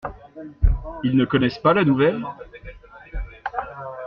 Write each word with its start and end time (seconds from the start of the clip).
Ils 1.03 1.15
ne 1.15 1.25
connaissent 1.25 1.59
pas 1.59 1.75
la 1.75 1.85
nouvelle? 1.85 2.23